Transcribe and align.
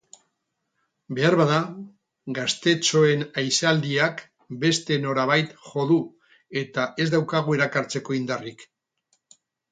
Beharbada 1.17 1.57
gaztetxoen 2.37 3.21
aisialdiak 3.41 4.23
beste 4.63 4.97
norabait 5.03 5.53
jo 5.67 5.83
du 5.91 5.97
eta 6.63 6.87
ez 7.05 7.07
daukagu 7.17 7.55
erakartzeko 7.59 8.17
indarrik. 8.21 8.65